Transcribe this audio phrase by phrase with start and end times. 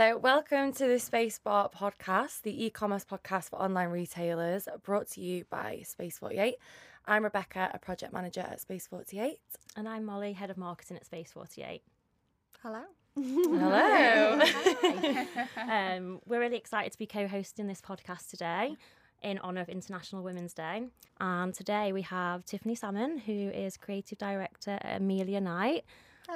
[0.00, 5.20] So, welcome to the Spacebar podcast, the e commerce podcast for online retailers, brought to
[5.20, 6.56] you by Space 48.
[7.04, 9.38] I'm Rebecca, a project manager at Space 48.
[9.76, 11.82] And I'm Molly, head of marketing at Space 48.
[12.62, 12.80] Hello.
[13.14, 14.40] Hello.
[15.70, 18.78] um, we're really excited to be co hosting this podcast today
[19.22, 20.84] in honour of International Women's Day.
[21.20, 25.84] And today we have Tiffany Salmon, who is creative director at Amelia Knight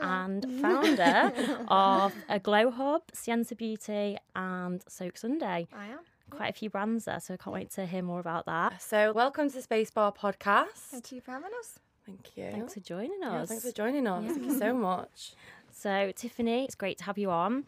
[0.02, 1.32] and founder
[1.68, 5.68] of a Glow Hub, Scientia Beauty, and Soak Sunday.
[5.72, 5.98] I am.
[6.30, 8.82] Quite a few brands there, so I can't wait to hear more about that.
[8.82, 10.72] So, welcome to the Spacebar podcast.
[10.90, 11.78] Thank you for having us.
[12.06, 12.50] Thank you.
[12.50, 13.48] Thanks for joining Yeah, us.
[13.48, 14.24] thanks for joining us.
[14.32, 15.34] Thank you so much.
[15.70, 17.64] So, Tiffany, it's great to have you on.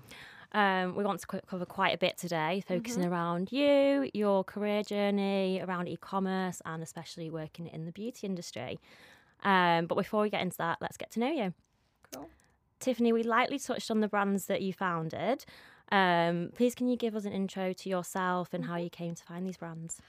[0.53, 4.83] Um, we want to co- cover quite a bit today, focusing around you, your career
[4.83, 8.79] journey, around e commerce, and especially working in the beauty industry.
[9.45, 11.53] Um, but before we get into that, let's get to know you.
[12.15, 12.29] Cool.
[12.81, 15.45] Tiffany, we lightly touched on the brands that you founded.
[15.91, 19.23] Um, please, can you give us an intro to yourself and how you came to
[19.23, 20.01] find these brands?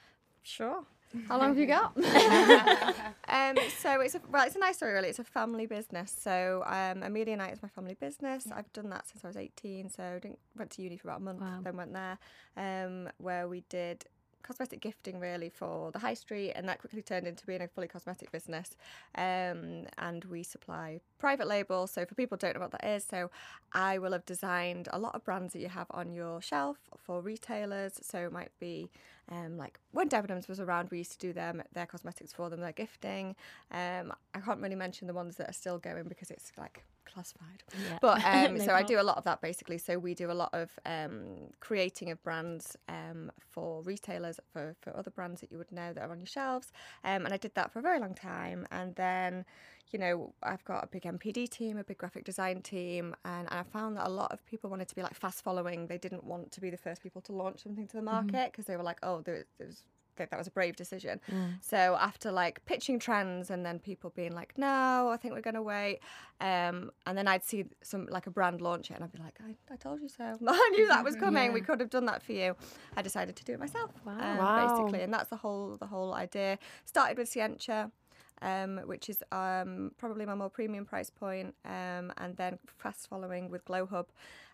[0.44, 0.84] Sure.
[1.30, 1.96] How long have you got?
[3.30, 5.08] um, so it's a well, it's a nice story really.
[5.08, 6.14] It's a family business.
[6.20, 8.48] So um, Amelia Knight is my family business.
[8.54, 9.90] I've done that since I was 18.
[9.90, 11.60] So didn't, went to uni for about a month, Wow.
[11.64, 12.18] then went there,
[12.58, 14.04] um, where we did
[14.48, 17.88] cosmetic gifting really for the high street and that quickly turned into being a fully
[17.88, 18.76] cosmetic business
[19.16, 23.30] um, and we supply private labels so for people don't know what that is so
[23.74, 27.22] i will have designed a lot of brands that you have on your shelf for
[27.22, 28.90] retailers so it might be
[29.30, 32.62] um, like when Debenhams was around, we used to do them their cosmetics for them,
[32.62, 33.36] their gifting.
[33.72, 37.64] Um, I can't really mention the ones that are still going because it's like classified.
[37.74, 37.98] Yeah.
[38.02, 39.78] But um, No so I do a lot of that basically.
[39.78, 44.96] So we do a lot of um, creating of brands um, for retailers, for, for
[44.96, 46.72] other brands that you would know that are on your shelves.
[47.04, 48.68] Um, and I did that for a very long time.
[48.72, 49.46] And then,
[49.92, 53.16] you know, I've got a big NPD team, a big graphic design team.
[53.26, 55.88] And I found that a lot of people wanted to be like fast following.
[55.88, 58.66] They didn't want to be the first people to launch something to the market because
[58.66, 59.84] they were like, oh, there, there's
[60.18, 61.20] that that was a brave decision.
[61.62, 65.56] So after like pitching trends and then people being like, no, I think we're going
[65.56, 66.00] to wait.
[66.40, 69.40] Um, and then I'd see some like a brand launch it and I'd be like,
[69.44, 70.24] I, I told you so.
[70.48, 71.54] I knew that was coming.
[71.54, 72.56] We could have done that for you.
[72.96, 73.92] I decided to do it myself.
[74.06, 74.18] Wow.
[74.20, 74.78] um, Wow.
[74.78, 75.04] Basically.
[75.04, 76.60] And that's the whole, the whole idea.
[76.86, 77.92] Started with Scientia.
[78.40, 83.50] Um, which is um, probably my more premium price point, um, and then fast following
[83.50, 84.06] with Glow Hub.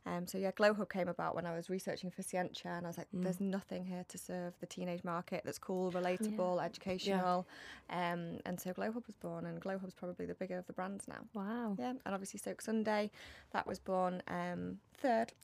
[0.05, 2.89] Um, so yeah, Glow Hub came about when I was researching for Scientia, and I
[2.89, 7.47] was like, "There's nothing here to serve the teenage market that's cool, relatable, educational."
[7.89, 10.73] Um, and so Glow Hub was born, and Glow Hub's probably the bigger of the
[10.73, 11.21] brands now.
[11.33, 11.75] Wow.
[11.79, 13.11] Yeah, and obviously Soak Sunday,
[13.51, 15.31] that was born um, third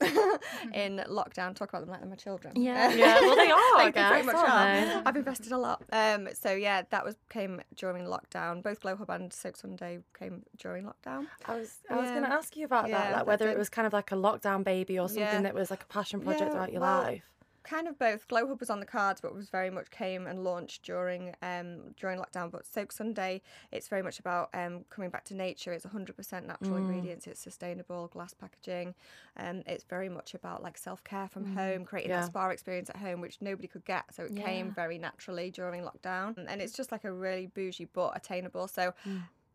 [0.74, 1.54] in lockdown.
[1.54, 2.54] Talk about them like they're my children.
[2.56, 2.90] Yeah.
[3.00, 5.02] Yeah, well, they are, I Like, they pretty guess, much aren't are.
[5.06, 5.82] I've invested a lot.
[5.92, 8.62] Um, so yeah, that was came during lockdown.
[8.62, 11.26] Both Glow Hub and Soak Sunday came during lockdown.
[11.46, 13.68] I was I was going to ask you about Yeah, that, like whether it was
[13.68, 15.42] kind of like a lockdown baby or something Yeah.
[15.42, 17.24] that was like a passion project Yeah, throughout your well, life.
[17.62, 18.26] Kind of both.
[18.26, 21.92] Glow Hub was on the cards, but was very much came and launched during um,
[22.00, 22.50] during lockdown.
[22.50, 25.70] But Soak Sunday, it's very much about um, coming back to nature.
[25.74, 27.26] It's 100% natural ingredients.
[27.26, 28.94] It's sustainable glass packaging.
[29.36, 32.20] Um, it's very much about like self care from home, creating Yeah.
[32.20, 34.04] that spa experience at home, which nobody could get.
[34.14, 38.16] So it came very naturally during lockdown, and it's just like a really bougie but
[38.16, 38.68] attainable.
[38.68, 38.94] So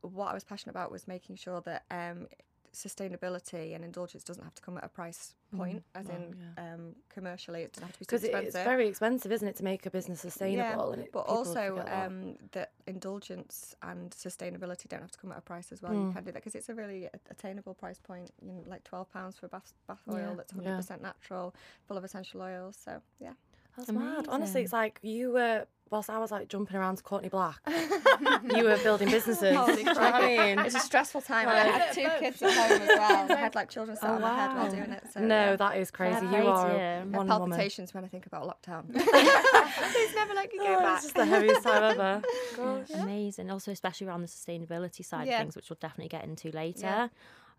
[0.01, 1.85] what I was passionate about was making sure that.
[1.89, 2.27] Um,
[2.75, 7.61] sustainability and indulgence doesn't have to come at a price point as in um, commercially
[7.61, 9.85] it doesn't have to be too Because expensive it's very expensive, isn't it, to make
[9.85, 10.91] a business sustainable?
[10.91, 12.07] and it, but also forget that.
[12.07, 15.93] um, that indulgence and sustainability don't have to come at a price as well.
[15.93, 16.07] Mm.
[16.07, 18.31] You can do that because it's a really attainable price point.
[18.41, 20.33] You know, like twelve pounds for a bath bath oil Yeah.
[20.35, 21.55] that's hundred percent natural,
[21.87, 22.77] full of essential oils.
[22.83, 23.33] So yeah,
[23.77, 24.25] That's mad.
[24.27, 27.59] Honestly, it's like you were, whilst I was like jumping around to Courtney Black,
[28.55, 29.55] you were building businesses.
[29.55, 30.15] Holy Do you know what crap.
[30.15, 30.59] I mean?
[30.59, 31.47] it's a stressful time.
[31.47, 33.31] and I had two kids at home as well.
[33.31, 35.03] I had like children sat Oh, on my head while oh, doing it.
[35.13, 35.55] So, no, yeah.
[35.55, 36.19] that is crazy.
[36.27, 36.79] Fair You are to a you.
[36.79, 37.49] I have one woman.
[37.49, 38.91] palpitations when I think about lockdown.
[38.93, 40.95] Please never let you go Oh, back.
[40.97, 42.21] it's just the heaviest time ever.
[42.57, 42.89] Gosh.
[42.93, 43.51] Amazing.
[43.51, 45.35] Also, especially around the sustainability side Yeah.
[45.35, 47.09] of things, which we'll definitely get into later.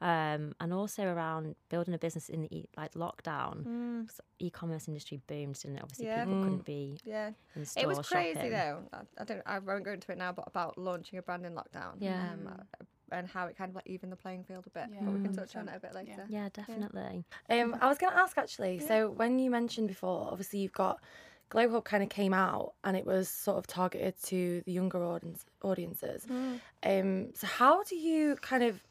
[0.00, 3.64] Um, and also around building a business in the e- like lockdown.
[3.64, 5.82] Mm, 'Cause E-commerce industry boomed, didn't it?
[5.82, 6.24] Obviously, Yeah.
[6.24, 6.42] people Mm.
[6.44, 7.30] couldn't be yeah.
[7.54, 7.82] in store.
[7.82, 8.50] It was crazy shopping.
[8.50, 8.82] though.
[8.92, 9.42] I, I don't.
[9.46, 11.94] I won't go into it now, but about launching a brand in lockdown.
[11.98, 12.32] Yeah.
[12.32, 14.88] Um, uh, and how it kind of like even the playing field a bit.
[14.92, 15.00] Yeah.
[15.02, 15.36] But we can Mm.
[15.36, 16.26] touch on it a bit later.
[16.28, 17.24] Yeah, definitely.
[17.48, 18.80] Um, I was going to ask actually.
[18.80, 21.00] So when you mentioned before, obviously you've got
[21.48, 25.04] Glow Hub kind of came out and it was sort of targeted to the younger
[25.04, 26.26] audience, audiences.
[26.82, 28.82] Um, so how do you kind of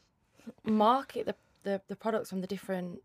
[0.64, 1.34] market the,
[1.64, 3.00] the, the products from the different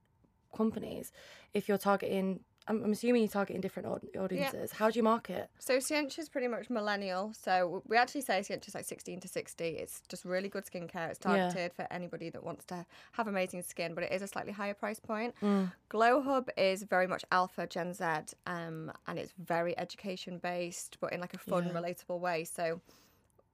[0.55, 1.11] companies
[1.53, 4.71] if you're targeting I'm, I'm assuming you're targeting different aud- audiences.
[4.71, 5.49] How do you market?
[5.57, 7.33] So Scientia is pretty much millennial.
[7.33, 9.65] So we actually say Scientia is like 16 to 60.
[9.65, 11.09] It's just really good skincare.
[11.09, 11.49] It's Yeah.
[11.49, 14.75] targeted for anybody that wants to have amazing skin, but it is a slightly higher
[14.75, 15.33] price point.
[15.41, 15.71] Mm.
[15.89, 18.05] Glow Hub is very much alpha Gen Z,
[18.45, 21.73] um, and it's very education based, but in like a fun, Yeah.
[21.73, 22.44] relatable way.
[22.44, 22.79] So,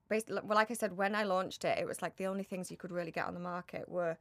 [0.09, 2.71] basically, well, like I said, when I launched it, it was like the only things
[2.71, 4.17] you could really get on the market were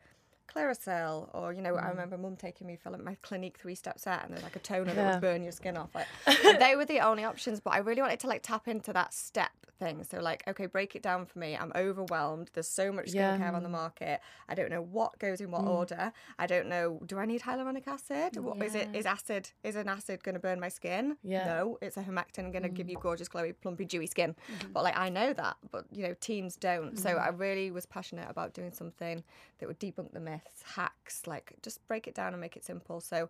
[0.46, 1.84] Clearasil, or you know, Mm.
[1.84, 4.56] I remember Mum taking me for like my Clinique three step set, and there's like
[4.56, 5.94] a toner that would burn your skin off.
[5.94, 6.06] Like
[6.58, 9.50] they were the only options, but I really wanted to like tap into that step
[9.78, 10.04] thing.
[10.04, 11.54] So like, okay, break it down for me.
[11.56, 12.50] I'm overwhelmed.
[12.54, 13.36] There's so much Yeah.
[13.36, 14.20] skincare on the market.
[14.48, 15.68] I don't know what goes in what Mm.
[15.68, 16.12] order.
[16.38, 17.00] I don't know.
[17.04, 18.38] Do I need hyaluronic acid?
[18.38, 18.88] What is it?
[18.92, 18.98] Yeah.
[19.00, 19.50] Is acid?
[19.62, 21.18] Is an acid going to burn my skin?
[21.22, 21.44] Yeah.
[21.44, 22.90] No, it's a humectant going to give Mm.
[22.90, 24.34] you gorgeous, glowy, plumpy, dewy skin.
[24.72, 26.98] But like I know that, but you know, teens don't.
[26.98, 27.20] So Mm.
[27.20, 29.22] I really was passionate about doing something
[29.58, 33.00] that would debunk the myths, hacks, like just break it down and make it simple.
[33.00, 33.28] So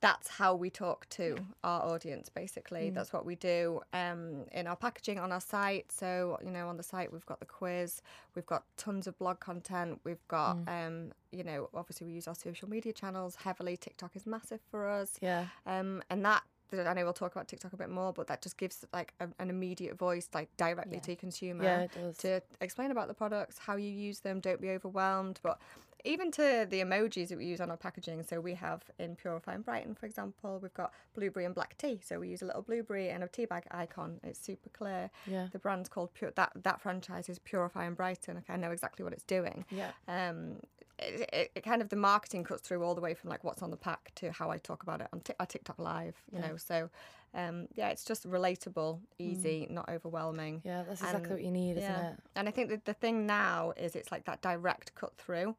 [0.00, 2.94] that's how we talk to our audience basically Mm.
[2.94, 6.76] that's what we do um, in our packaging on our site so you know on
[6.76, 8.02] the site we've got the quiz
[8.34, 10.68] we've got tons of blog content we've got Mm.
[10.86, 14.86] um, you know obviously we use our social media channels heavily tiktok is massive for
[14.88, 15.46] us Yeah.
[15.64, 16.42] um, and that
[16.72, 19.28] I know we'll talk about TikTok a bit more, but that just gives like a,
[19.38, 21.00] an immediate voice, like directly Yeah.
[21.02, 21.86] to your consumer Yeah,
[22.18, 25.38] to explain about the products, how you use them, don't be overwhelmed.
[25.44, 25.60] But
[26.04, 28.22] even to the emojis that we use on our packaging.
[28.22, 32.00] So we have in Purify and Brighten, for example, we've got blueberry and black tea.
[32.04, 34.20] So we use a little blueberry and a tea bag icon.
[34.22, 35.10] It's super clear.
[35.26, 35.48] Yeah.
[35.52, 36.32] The brand's called Pure.
[36.36, 38.34] That that franchise is Purify and Brighten.
[38.36, 39.64] Like I know exactly what it's doing.
[39.70, 39.90] Yeah.
[40.08, 40.56] Um,
[40.98, 43.62] it, it, it kind of the marketing cuts through all the way from like what's
[43.62, 46.14] on the pack to how I talk about it on Tik our TikTok live.
[46.30, 46.48] You Yeah.
[46.48, 46.88] know, so
[47.36, 50.62] um, yeah, it's just relatable, easy, not overwhelming.
[50.64, 52.14] Yeah, that's exactly And- what you need, isn't it?
[52.36, 55.56] And I think that the thing now is it's like that direct cut through.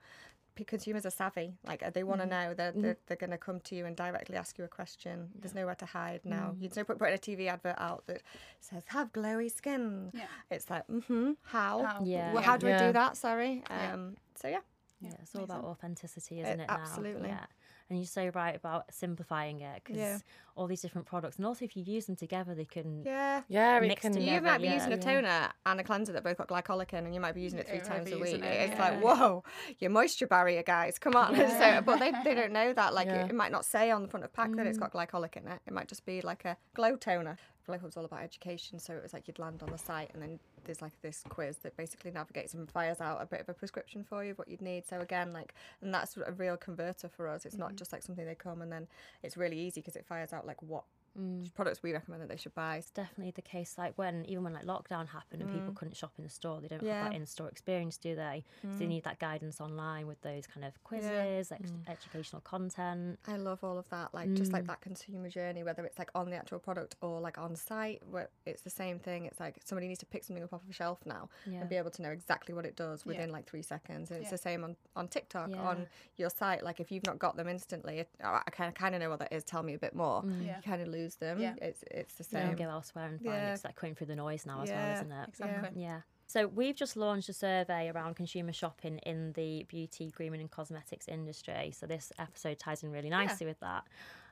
[0.56, 1.54] P- Consumers are savvy.
[1.68, 4.36] Like they want to know that they're, they're going to come to you and directly
[4.36, 5.30] ask you a question.
[5.40, 6.56] There's nowhere to hide now.
[6.60, 8.22] There's no point putting a TV advert out that
[8.62, 10.22] says "Have glowy skin." Yeah.
[10.50, 11.34] It's like, mm-hmm.
[11.44, 11.84] How?
[11.84, 12.02] How?
[12.04, 12.34] Yeah.
[12.34, 12.88] Well, how do I Yeah.
[12.88, 13.18] do that?
[13.18, 13.64] Sorry.
[13.70, 13.94] Yeah.
[13.94, 14.16] Um.
[14.36, 14.60] So yeah.
[15.02, 16.68] Yeah, it's all about authenticity, isn't it?
[16.68, 16.74] now?
[16.74, 17.28] absolutely.
[17.30, 17.46] Yeah.
[17.90, 20.18] And you're so right about simplifying it because Yeah.
[20.56, 23.04] All these different products, and also if you use them together, they can.
[23.06, 23.42] Yeah.
[23.48, 24.14] Yeah, it Mixed can.
[24.14, 24.36] together.
[24.36, 25.02] You might be yeah, using a yeah.
[25.22, 27.68] toner and a cleanser that both got glycolic in, and you might be using it
[27.68, 28.36] three Yeah, times a week.
[28.36, 28.90] it, It's yeah.
[28.90, 29.44] like, whoa,
[29.80, 31.36] your moisture barrier, guys, come on.
[31.46, 31.80] Yeah.
[31.80, 32.94] so, but they, they don't know that.
[32.94, 33.26] Like, Yeah.
[33.26, 34.82] it, it might not say on the front of pack that it's mm.
[34.82, 35.60] got glycolic in it.
[35.68, 37.38] It might just be like a glow toner.
[37.66, 40.22] Glow Hub's all about education, so it was like you'd land on the site, and
[40.22, 43.54] then there's like this quiz that basically navigates and fires out a bit of a
[43.54, 44.86] prescription for you of what you'd need.
[44.88, 47.46] So again, like, and that's a real converter for us.
[47.46, 47.78] It's not mm-hmm.
[47.78, 48.88] just like something they come and then
[49.24, 50.84] it's really easy because it fires out like what
[51.20, 51.54] Mm.
[51.54, 52.78] products we recommend that they should buy.
[52.78, 53.76] It's definitely the case.
[53.78, 56.68] Like when even when like lockdown happened and people couldn't shop in the store, they
[56.68, 56.88] don't Mm.
[56.88, 56.94] Yeah.
[57.00, 57.04] Mm.
[57.04, 58.44] have that in-store experience, do they?
[58.64, 63.20] So they need that guidance online with those kind of quizzes, ex- educational content.
[63.28, 64.56] I love all of that, like just Mm.
[64.56, 68.02] like that consumer journey, whether it's like on the actual product or like on site,
[68.10, 69.26] where it's the same thing.
[69.26, 71.60] It's like somebody needs to pick something up off of a shelf now Yeah.
[71.62, 73.10] and be able to know exactly what it does Yeah.
[73.14, 74.12] within like three seconds.
[74.12, 74.32] And it's Yeah.
[74.32, 75.62] the same on on TikTok, Yeah.
[75.68, 75.88] on
[76.18, 76.64] your site.
[76.64, 79.10] Like if you've not got them instantly, it, oh, I kind of kind of know
[79.10, 79.44] what that is.
[79.44, 80.24] Tell me a bit more.
[80.26, 80.58] Yeah.
[80.58, 81.40] You kind of lose them.
[81.40, 81.54] Yeah.
[81.62, 82.66] It's it's the You can same.
[82.68, 83.54] go elsewhere and find Yeah.
[83.54, 85.30] it's like going through the noise now as well, isn't it?
[85.30, 85.82] Exactly.
[85.84, 86.02] Yeah.
[86.28, 91.08] So we've just launched a survey around consumer shopping in the beauty, grooming, and cosmetics
[91.08, 91.72] industry.
[91.72, 93.84] So this episode ties in really nicely with that.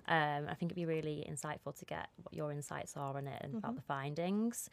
[0.08, 3.40] Um, I think it'd be really insightful to get what your insights are on it
[3.44, 4.70] and about the findings.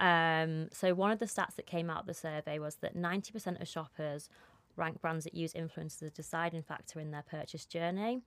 [0.00, 3.60] Um, so one of the stats that came out of the survey was that 90%
[3.62, 4.28] of shoppers
[4.76, 8.20] rank brands that use influencers as a deciding factor in their purchase journey.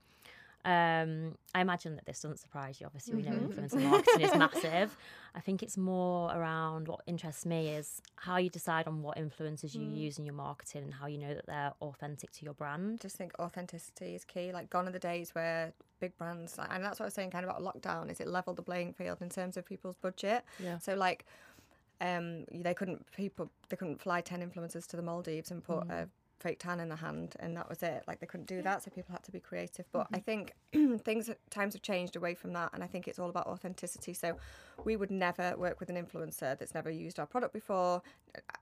[0.66, 2.88] Um, I imagine that this doesn't surprise you.
[2.88, 4.98] Obviously, we know influencer marketing is massive.
[5.36, 9.76] I think it's more around what interests me is how you decide on what influencers
[9.76, 13.00] you use in your marketing and how you know that they're authentic to your brand.
[13.02, 14.52] I just think authenticity is key.
[14.52, 17.46] Like gone are the days where big brands, and that's what I was saying kind
[17.46, 20.44] of about lockdown, is it leveled the playing field in terms of people's budget.
[20.62, 20.80] Yeah.
[20.80, 21.26] So like,
[22.02, 26.08] um, they couldn't people they couldn't fly ten influencers to the Maldives and put a
[26.40, 28.04] fake tan in the hand, and that was it.
[28.08, 29.86] Like they couldn't do that, so people had to be creative.
[29.92, 30.54] But I think
[31.04, 34.14] things times have changed away from that, and I think it's all about authenticity.
[34.14, 34.38] So
[34.84, 38.02] we would never work with an influencer that's never used our product before.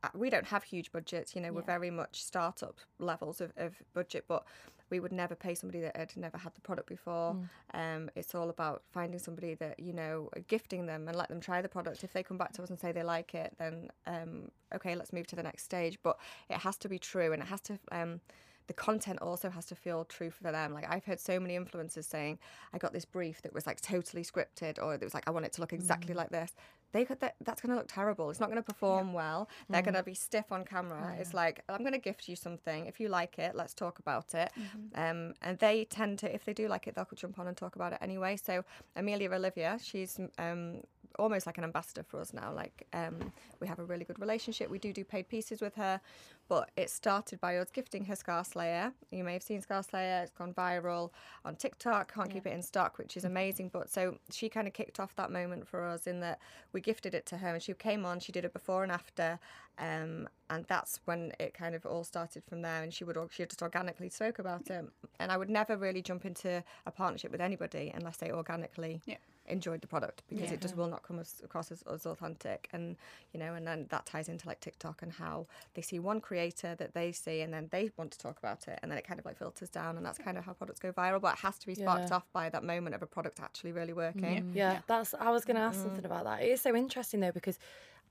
[0.03, 1.51] Uh, We don't have huge budgets, you know.
[1.51, 4.46] We're very much startup levels of, of budget, but
[4.89, 7.36] we would never pay somebody that had never had the product before.
[7.74, 11.62] Um, it's all about finding somebody that you know, gifting them and let them try
[11.62, 12.04] the product.
[12.04, 15.12] If they come back to us and say they like it, then um, okay, let's
[15.13, 15.98] move to the next stage.
[16.04, 16.18] But
[16.50, 18.22] it has to be true, and it has to um,
[18.68, 20.74] the content also has to feel true for them.
[20.74, 22.39] Like I've heard so many influencers saying,
[22.74, 25.46] I got this brief that was like totally scripted, or it was like I want
[25.46, 26.18] it to look exactly Mm.
[26.18, 26.51] like this.
[26.92, 28.30] They could that, that's going to look terrible.
[28.30, 29.50] It's not going to perform well.
[29.70, 31.15] They're going to be stiff on camera.
[31.20, 32.86] It's like I'm going to gift you something.
[32.86, 34.51] If you like it, let's talk about it.
[34.96, 37.75] Um, and they tend to, if they do like it, they'll jump on and talk
[37.75, 38.38] about it anyway.
[38.38, 38.63] So
[38.96, 40.82] Amelia Olivia, she's um,
[41.18, 42.52] almost like an ambassador for us now.
[42.54, 44.70] Like um, we have a really good relationship.
[44.70, 46.00] We do do paid pieces with her,
[46.48, 48.94] but it started by us gifting her Scar Slayer.
[49.12, 50.22] You may have seen Scar Slayer.
[50.24, 51.12] It's gone viral
[51.44, 52.14] on TikTok.
[52.14, 53.70] Can't keep it in stock, which is amazing.
[53.74, 56.40] But so she kind of kicked off that moment for us in that
[56.74, 58.20] we gifted it to her, and she came on.
[58.20, 59.40] She did it before and after,
[59.80, 62.84] um, and that's when it kind of all started from there.
[62.84, 64.86] And she would she just organically spoke about it.
[65.20, 69.18] And I would never really jump into a partnership with anybody unless they organically Yeah.
[69.48, 70.56] Enjoyed the product because Yeah.
[70.56, 72.96] it just will not come as, across as, as authentic and
[73.34, 76.75] you know and then that ties into like tiktok and how they see one creator
[76.75, 79.20] that they see and then they want to talk about it and then it kind
[79.20, 81.58] of like filters down and that's kind of how products go viral but it has
[81.60, 82.18] to be sparked Yeah.
[82.18, 84.56] off by that moment of a product actually really working mm-hmm.
[84.58, 85.14] Yeah, that's.
[85.14, 85.84] I was going to ask mm.
[85.84, 86.42] something about that.
[86.42, 87.60] It is so interesting though because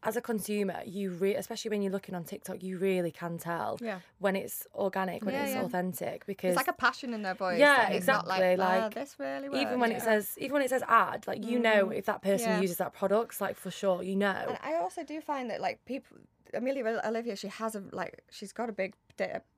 [0.05, 3.79] as a consumer, you re- especially when you're looking on TikTok, you really can tell
[3.81, 4.01] Yeah.
[4.19, 5.63] when it's organic, when Yeah, it's yeah.
[5.63, 6.27] authentic.
[6.27, 9.63] Because it's like a passion in their voice Yeah, exactly, like, "Oh, this really works.
[9.63, 11.93] even when it says even when it says ad, like you know mm-hmm.
[11.93, 14.45] if that person uses that product, like for sure, you know.
[14.49, 16.19] And I also do find that like people,
[16.53, 18.95] Amelia Olivia, she has a like she's got a big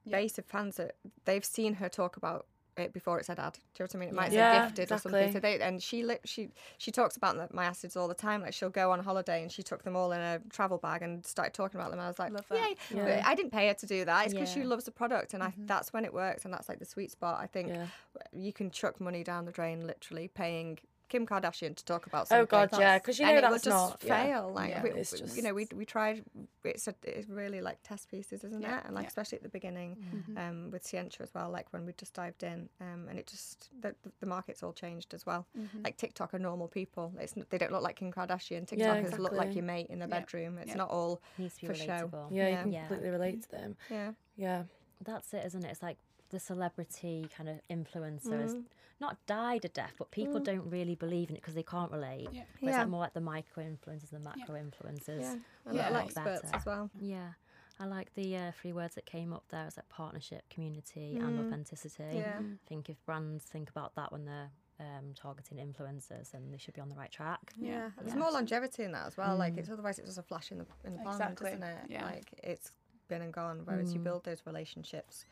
[0.09, 2.47] base of fans that they've seen her talk about
[2.79, 3.55] it before it said ad.
[3.55, 4.09] Do you know what I mean?
[4.11, 4.53] It might Yeah.
[4.53, 5.33] say Yeah, gifted or something.
[5.33, 8.43] So they and she li- she she talks about the, my acids all the time.
[8.43, 11.25] Like she'll go on holiday and she took them all in a travel bag and
[11.25, 12.01] started talking about them.
[12.01, 12.77] I was like, yay!
[12.95, 13.23] Yeah.
[13.25, 14.27] I didn't pay her to do that.
[14.27, 15.67] It's because she loves the product, and I mm-hmm.
[15.67, 17.39] that's when it works, and that's like the sweet spot.
[17.41, 17.87] I think Yeah.
[18.33, 20.79] you can chuck money down the drain, literally paying.
[21.09, 22.43] Kim Kardashian to talk about something.
[22.43, 24.23] Oh God, yeah, because you know and it that's will just not yeah.
[24.25, 24.53] fail.
[24.55, 26.25] Like Yeah, we, it's just you know, we we tried.
[26.65, 28.85] It's a, it's really like test pieces, isn't Yeah, it?
[28.87, 29.09] And like yeah.
[29.09, 29.97] especially at the beginning,
[30.37, 31.51] um, with Scientia as well.
[31.51, 35.15] Like when we just dived in, um, and it just the, the market's all changed
[35.15, 35.47] as well.
[35.85, 37.13] Like TikTok are normal people.
[37.21, 38.67] It's they don't look like Kim Kardashian.
[38.69, 40.59] TikTokers look like your mate in the Yeah, bedroom.
[40.59, 40.75] It's yeah.
[40.77, 41.85] not all Needs to be for show.
[41.85, 42.27] relatable.
[42.31, 42.51] yeah, Yeah.
[42.51, 42.87] you can Yeah.
[42.87, 43.77] completely relate to them.
[43.91, 44.13] yeah.
[44.37, 44.63] Yeah,
[45.05, 45.71] That's it, isn't it?
[45.71, 45.97] It's like
[46.31, 48.43] the celebrity kind of influencer Mm.
[48.43, 48.57] has
[48.99, 52.29] not died a death, but people don't really believe in it because they can't relate.
[52.33, 52.45] Yeah.
[52.61, 55.21] But It's like more like the micro influencers and macro influencers.
[55.21, 55.33] Yeah,
[55.67, 55.83] and Yeah.
[55.89, 56.57] little Like experts better.
[56.57, 56.91] as well.
[57.01, 57.33] Yeah.
[57.79, 59.67] I like the uh, three words that came up there.
[59.67, 62.17] It's like partnership, community, and authenticity.
[62.17, 62.39] Yeah.
[62.41, 66.75] I think if brands think about that when they're um, targeting influencers, then they should
[66.75, 67.53] be on the right track.
[67.57, 67.91] Yeah, Yeah.
[67.99, 68.19] there's Yeah.
[68.21, 69.35] more longevity in that as well.
[69.37, 71.91] Like it's otherwise it's just a flash in the in the pan, Exactly, isn't it?
[71.91, 72.05] yeah.
[72.05, 72.73] Like it's
[73.09, 73.63] been and gone.
[73.65, 75.25] Whereas you build those relationships,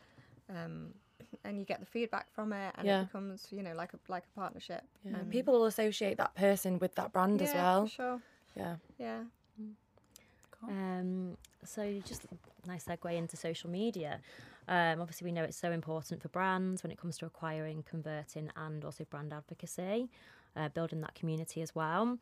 [0.49, 0.93] um,
[1.43, 3.01] and you get the feedback from it, and Yeah.
[3.01, 4.83] it becomes you know like a like a partnership.
[5.03, 5.19] yeah.
[5.21, 7.85] Um, People will associate that person with that brand as well.
[7.85, 8.21] For sure.
[8.55, 9.23] Yeah, Yeah.
[10.51, 10.69] Cool.
[10.69, 14.21] Um, so just a nice segue into social media.
[14.67, 18.49] Um, obviously, we know it's so important for brands when it comes to acquiring, converting,
[18.55, 20.09] and also brand advocacy,
[20.55, 22.17] uh, building that community as well.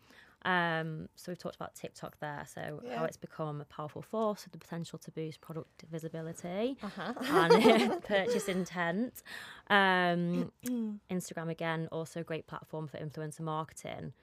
[0.45, 4.51] Um, so we've talked about TikTok there, so how it's become a powerful force with
[4.51, 7.13] the potential to boost product visibility Uh-huh.
[7.21, 9.23] and purchase intent.
[9.69, 10.51] Um,
[11.09, 14.13] Instagram again, also a great platform for influencer marketing.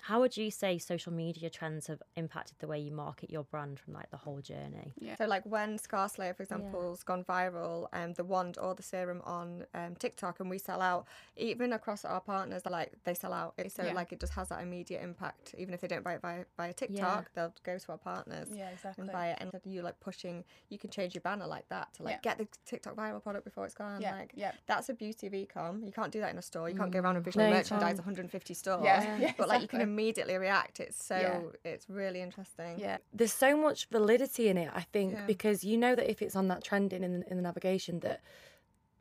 [0.00, 3.78] How would you say social media trends have impacted the way you market your brand
[3.78, 4.94] from like the whole journey?
[4.98, 5.16] Yeah.
[5.16, 8.82] So like when Scar Slayer, for example, has gone viral, um, the wand or the
[8.82, 13.32] serum on um, TikTok, and we sell out, even across our partners, like they sell
[13.32, 13.54] out.
[13.68, 13.92] So Yeah.
[13.92, 15.54] like it just has that immediate impact.
[15.58, 18.48] Even if they don't buy it via, via TikTok, they'll go to our partners.
[18.52, 19.02] Yeah, exactly.
[19.02, 20.44] And buy it, and you like pushing.
[20.70, 22.34] You can change your banner like that to like Yeah.
[22.34, 24.00] get the TikTok viral product before it's gone.
[24.00, 24.52] Yeah, Like yeah.
[24.66, 25.84] that's a beauty of ecom.
[25.84, 26.68] You can't do that in a store.
[26.70, 28.84] You can't go around and visually No, you merchandise 150 stores.
[28.84, 30.80] Yeah, yeah, but like you can immediately react.
[30.80, 31.70] It's so Yeah.
[31.72, 32.78] it's really interesting.
[32.78, 32.98] Yeah.
[33.12, 34.70] there's so much validity in it.
[34.74, 35.26] I think Yeah.
[35.26, 38.20] because you know that if it's on that trending in in the navigation that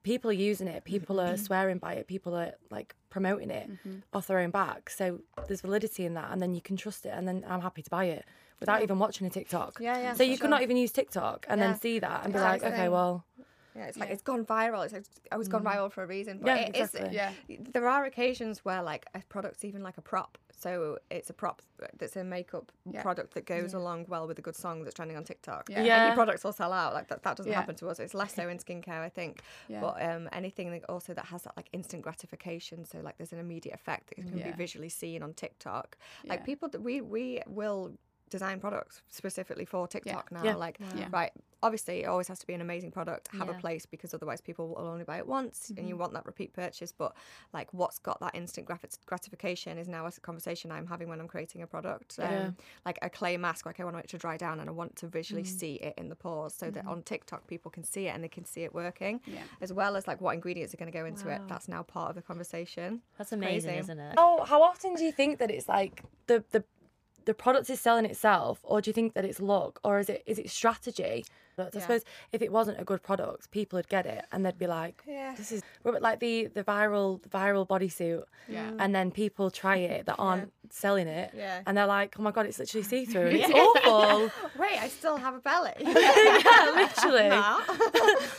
[0.04, 1.44] people are using it, people are mm-hmm.
[1.44, 4.00] swearing by it, people are like promoting it mm-hmm.
[4.14, 4.90] off their own back.
[4.90, 7.82] So there's validity in that, and then you can trust it, and then I'm happy
[7.82, 8.26] to buy it
[8.60, 9.78] without even watching a TikTok.
[9.80, 11.68] Yeah, yeah, So you could not even use TikTok and Yeah.
[11.68, 12.70] then see that and be Exactly.
[12.70, 13.26] like, okay, well,
[13.76, 14.14] Yeah, it's like Yeah.
[14.14, 14.84] it's gone viral.
[14.84, 16.40] It's like, oh, it's gone viral for a reason.
[16.40, 17.16] But Yeah, it is- exactly.
[17.16, 17.32] Yeah.
[17.72, 20.38] there are occasions where like a product's even like a prop.
[20.56, 21.62] So it's a prop
[21.98, 23.02] that's a makeup Yeah.
[23.02, 25.70] product that goes along well with a good song that's trending on TikTok.
[25.70, 25.80] Yeah.
[25.80, 26.94] And your products will sell out.
[26.94, 27.60] Like that, that doesn't Yeah.
[27.60, 28.00] happen to us.
[28.00, 29.42] It's less so in skincare, I think.
[29.68, 29.82] Yeah.
[29.82, 32.86] But um, anything that also that has that like instant gratification.
[32.86, 34.52] So like there's an immediate effect that can Yeah.
[34.52, 35.98] be visually seen on TikTok.
[36.24, 36.46] Like Yeah.
[36.46, 37.98] people, that we we will
[38.34, 40.44] design products specifically for TikTok now.
[40.44, 40.56] Yeah.
[40.56, 41.08] Like Yeah.
[41.12, 41.32] right
[41.64, 44.68] obviously it always has to be an amazing product, have a place because otherwise people
[44.68, 46.02] will only buy it once, and you mm-hmm.
[46.02, 46.92] want that repeat purchase.
[46.92, 47.16] But
[47.54, 51.28] like, what's got that instant grati- gratification is now a conversation I'm having when I'm
[51.28, 52.20] creating a product.
[52.20, 52.50] Um, Yeah.
[52.86, 55.08] Like a clay mask, like I want it to dry down, and I want to
[55.08, 55.58] visually mm-hmm.
[55.58, 56.90] see it in the pores, so that mm-hmm.
[56.90, 59.44] on TikTok people can see it and they can see it working, Yeah.
[59.62, 61.42] as well as like what ingredients are going to go into it.
[61.48, 63.02] That's now part of the conversation.
[63.18, 63.80] That's amazing, crazy.
[63.80, 64.16] isn't it?
[64.18, 66.64] How how often do you think that it's like the the
[67.26, 70.24] the product is selling itself, or do you think that it's luck, or is it
[70.26, 71.26] is it strategy?
[71.58, 71.82] I Yeah.
[71.82, 75.04] suppose if it wasn't a good product, people would get it and they'd be like,
[75.06, 75.36] Yeah.
[75.36, 78.72] "This is like the the viral the viral bodysuit," Yeah.
[78.80, 81.62] and then people try it that aren't selling it, Yeah.
[81.68, 85.18] and they're like, "Oh my god, it's literally see through, it's awful." Wait, I still
[85.18, 85.72] have a belly.
[85.80, 87.30] yeah, literally.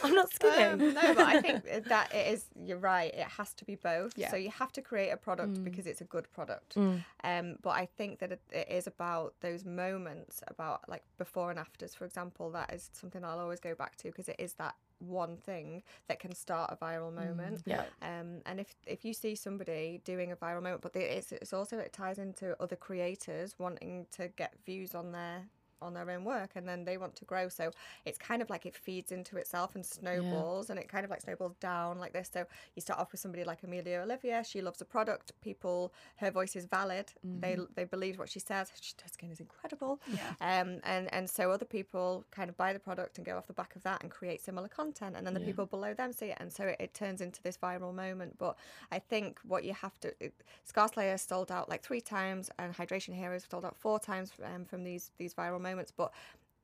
[0.02, 0.62] I'm not skinny.
[0.64, 2.46] Um, no, but I think that it is.
[2.60, 3.12] You're right.
[3.14, 4.12] It has to be both.
[4.16, 4.30] Yeah.
[4.30, 5.64] So you have to create a product Mm.
[5.64, 6.76] because it's a good product.
[6.76, 11.58] Um, but I think that it, it is about those moments, about like before and
[11.58, 11.94] afters.
[11.94, 14.74] For example, that is something I'll always go back to because it is that
[15.08, 17.62] one thing that can start a viral moment.
[17.66, 17.84] Yeah.
[18.02, 21.78] Um, and if if you see somebody doing a viral moment, but it's, it's also
[21.78, 25.42] it ties into other creators wanting to get views on their
[25.82, 27.48] on their own work and then they want to grow.
[27.48, 27.70] So
[28.04, 31.22] it's kind of like it feeds into itself and snowballs and it kind of like
[31.22, 32.30] snowballs down like this.
[32.32, 34.42] So you start off with somebody like amelia olivia.
[34.44, 35.32] She loves a product.
[35.40, 37.12] People her voice is valid.
[37.22, 38.70] They they believe what she says.
[38.80, 40.00] She, her skin is incredible.
[40.06, 40.32] Yeah.
[40.40, 43.52] um, and and so other people kind of buy the product and go off the
[43.52, 45.46] back of that and create similar content, and then the Yeah.
[45.46, 48.38] people below them see it, and so it, it turns into this viral moment.
[48.38, 48.56] But
[48.90, 50.32] I think what you have to, it,
[50.64, 54.64] Scar Slayer sold out like three times, and Hydration Heroes sold out four times um,
[54.64, 56.12] from these these viral moments, but.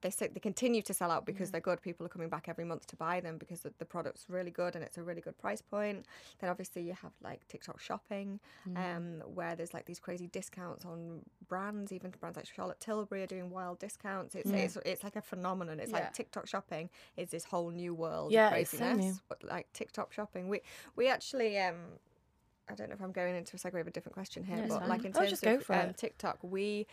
[0.02, 1.82] They, they continue to sell out because they're good.
[1.82, 4.74] People are coming back every month to buy them because the, the product's really good
[4.74, 6.06] and it's a really good price point.
[6.38, 8.40] Then obviously you have like TikTok shopping,
[8.76, 11.92] um, where there's like these crazy discounts on brands.
[11.92, 14.34] Even brands like Charlotte Tilbury are doing wild discounts.
[14.34, 15.78] It's it's, it's like a phenomenon.
[15.78, 15.98] It's Yeah.
[15.98, 16.88] like TikTok shopping
[17.18, 19.04] is this whole new world Yeah, of it's so craziness.
[19.04, 19.14] new.
[19.28, 20.62] But like TikTok shopping, we
[20.96, 21.76] we actually um.
[22.70, 24.68] I don't know if I'm going into a segue of a different question here, No,
[24.68, 24.88] but fine.
[24.88, 25.92] like in Oh, terms go of um.
[25.94, 26.86] TikTok, we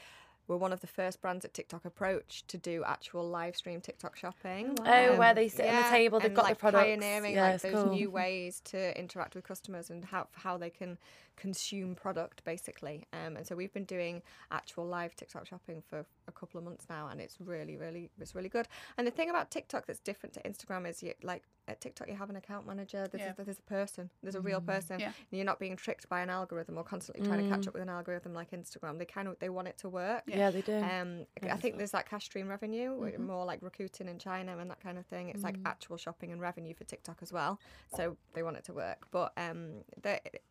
[0.48, 4.16] were one of the first brands that TikTok approached to do actual live stream TikTok
[4.16, 4.78] shopping.
[4.80, 6.86] Oh, oh where they sit on the table, they've and, got the like, products.
[6.86, 7.92] Pioneering Yeah, like those cool.
[7.92, 10.98] new ways to interact with customers and how how they can
[11.38, 13.06] consume product basically.
[13.14, 16.86] Um, and so we've been doing actual live TikTok shopping for a couple of months
[16.90, 18.68] now, and it's really, really, it's really good.
[18.98, 22.16] And the thing about TikTok that's different to Instagram is you like at TikTok you
[22.16, 23.08] have an account manager.
[23.12, 23.34] There's, Yeah.
[23.38, 24.10] a, there's a person.
[24.24, 25.00] There's a real person.
[25.00, 25.08] Yeah.
[25.08, 27.84] And you're not being tricked by an algorithm or constantly trying to catch up with
[27.84, 28.98] an algorithm like Instagram.
[28.98, 30.24] They kind of they want it to work.
[30.28, 30.78] Yeah, they do.
[30.78, 34.70] Um, I think there's that cash stream revenue, with more like Rakuten in China and
[34.70, 35.30] that kind of thing.
[35.30, 37.60] It's like actual shopping and revenue for TikTok as well.
[37.96, 39.08] So they want it to work.
[39.12, 39.84] But um,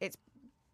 [0.00, 0.16] it's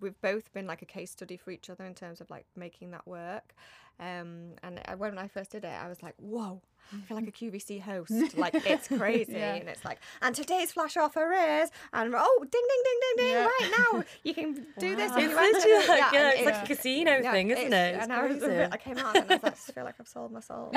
[0.03, 2.91] we've both been like a case study for each other in terms of like making
[2.91, 3.55] that work.
[4.03, 6.61] Um, and when I first did it, I was like, whoa.
[6.93, 8.37] I feel like a QVC host.
[8.37, 9.55] Like it's crazy, Yeah.
[9.55, 13.33] and it's like, and today's flash offer is, and oh, ding, ding, ding, ding, ding!
[13.35, 13.45] Yeah.
[13.47, 15.11] Right now, you can do this.
[15.13, 15.17] Wow.
[15.17, 15.69] if It's you want to.
[15.69, 17.95] literally like, yeah, and it's like a casino yeah, thing, isn't it?
[17.95, 18.43] It's and I, was.
[18.43, 20.71] I came out and I was like, I just feel like I've sold my soul.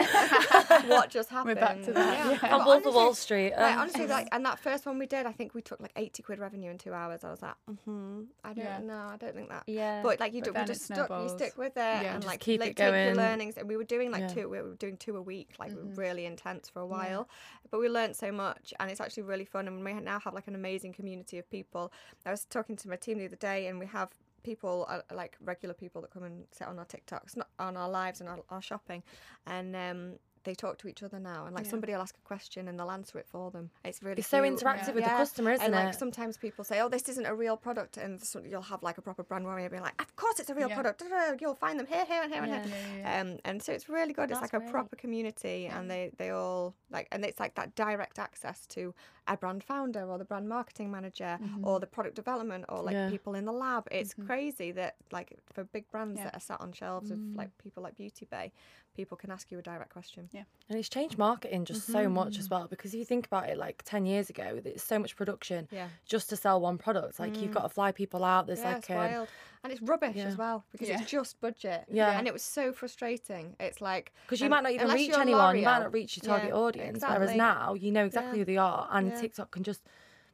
[0.87, 1.55] what just happened?
[1.55, 2.37] We're back to that, yeah.
[2.39, 3.51] But On Wolf of Wall Street.
[3.57, 5.91] Like, um, honestly, like, and that first one we did, I think we took like
[5.95, 7.23] 80 quid revenue in two hours.
[7.23, 8.79] I was like, mm-hmm, I don't Yeah.
[8.79, 9.63] know, I don't think that.
[9.67, 10.01] Yeah.
[10.03, 12.15] But like you do, we just stuck, you stick with it, Yeah.
[12.15, 12.77] and like keep it take
[13.17, 13.57] learnings.
[13.57, 14.27] And we were doing like Yeah.
[14.27, 17.27] two, we were doing two a week, like really intense for a while.
[17.71, 19.67] But we learned so much, and it's actually really fun.
[19.67, 21.91] And we now have like an amazing community of people.
[22.25, 24.09] I was talking to my team the other day, and we have
[24.43, 27.89] people uh, like regular people that come and sit on our TikToks, not on our
[27.89, 29.01] lives and our, our shopping,
[29.47, 31.45] and um, they talk to each other now.
[31.45, 31.71] And like Yeah.
[31.71, 33.69] somebody will ask a question and they'll answer it for them.
[33.83, 35.17] It's really It's so interactive with the Yeah.
[35.17, 35.99] customer, isn't and like it?
[35.99, 39.01] sometimes people say, "Oh, this isn't a real product," and so you'll have like a
[39.01, 40.75] proper brand warrior being like, "Of course, it's a real Yeah.
[40.81, 41.03] product.
[41.41, 43.21] You'll find them here, here, and here, and here." Yeah, yeah, yeah.
[43.21, 44.31] Um, and so it's really good.
[44.31, 44.71] It's That's like a great.
[44.71, 48.93] proper community, and they they all like, and it's like that direct access to
[49.27, 51.65] a brand founder or the brand marketing manager Mm-hmm.
[51.65, 53.09] or the product development or like Yeah.
[53.09, 53.87] people in the lab.
[53.91, 56.25] It's crazy that like for big brands Yeah.
[56.25, 57.35] that are sat on shelves of Mm.
[57.35, 58.51] like people like Beauty Bay,
[58.95, 60.29] people can ask you a direct question.
[60.31, 60.43] Yeah.
[60.69, 63.57] And it's changed marketing just so much as well because if you think about it,
[63.57, 65.87] like 10 years ago, there's so much production Yeah.
[66.05, 67.19] just to sell one product.
[67.19, 68.45] Like you've got to fly people out.
[68.47, 69.27] There's yeah, like, it's um, wild.
[69.65, 70.25] And it's rubbish yeah.
[70.25, 71.01] as well because Yeah.
[71.01, 71.85] it's just budget.
[71.91, 72.17] Yeah.
[72.17, 73.55] And it was so frustrating.
[73.59, 76.17] It's like because you and might not even reach you're anyone, you might not reach
[76.17, 77.03] your Yeah, target audience.
[77.05, 78.41] Whereas now you know exactly Yeah.
[78.41, 79.19] who they are, and Yeah.
[79.21, 79.81] TikTok can just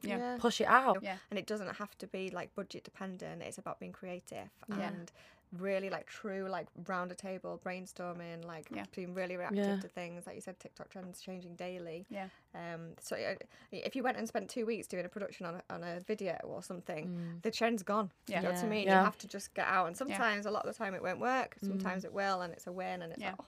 [0.02, 0.36] Yeah.
[0.38, 0.98] push it out.
[1.02, 1.16] Yeah.
[1.30, 4.88] and it doesn't have to be like budget dependent it's about being creative Yeah.
[4.88, 5.10] and
[5.58, 8.84] really like true like round a table brainstorming like Yeah.
[8.94, 9.76] being really reactive Yeah.
[9.80, 12.28] to things like you said tiktok trends changing daily Yeah.
[12.54, 13.34] um so uh,
[13.70, 16.38] if you went and spent two weeks doing a production on a, on a video
[16.44, 18.38] or something the trend's gone Yeah.
[18.38, 19.00] you know what i mean Yeah.
[19.00, 21.20] you have to just get out and sometimes a lot of the time it won't
[21.20, 23.30] work sometimes it will and it's a win and it's Yeah.
[23.32, 23.46] like oh,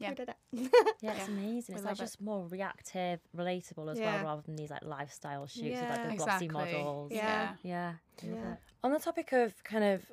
[0.00, 0.08] Yeah.
[0.08, 0.36] we did it.
[0.50, 1.74] Yeah, it's Yeah, amazing.
[1.76, 1.98] we It's like love it.
[2.02, 4.16] just more reactive, relatable as Yeah.
[4.16, 6.08] well, rather than these like lifestyle shoots with like Yeah.
[6.10, 6.48] the glossy Exactly.
[6.74, 7.12] models.
[7.12, 7.54] Yeah.
[7.62, 7.92] Yeah.
[8.22, 8.56] I Yeah.
[8.82, 10.10] On the topic of kind of